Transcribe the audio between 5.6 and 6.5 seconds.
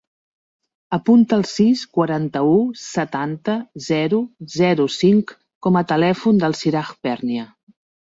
com a telèfon